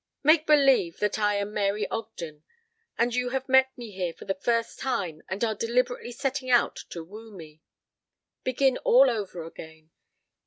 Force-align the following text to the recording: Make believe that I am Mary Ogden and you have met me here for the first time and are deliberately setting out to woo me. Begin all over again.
Make 0.23 0.47
believe 0.47 0.97
that 0.97 1.19
I 1.19 1.35
am 1.35 1.53
Mary 1.53 1.87
Ogden 1.89 2.43
and 2.97 3.13
you 3.13 3.29
have 3.29 3.47
met 3.47 3.69
me 3.77 3.91
here 3.91 4.13
for 4.13 4.25
the 4.25 4.33
first 4.33 4.79
time 4.79 5.21
and 5.29 5.43
are 5.43 5.53
deliberately 5.53 6.11
setting 6.11 6.49
out 6.49 6.75
to 6.89 7.03
woo 7.03 7.31
me. 7.31 7.61
Begin 8.43 8.77
all 8.79 9.11
over 9.11 9.43
again. 9.43 9.91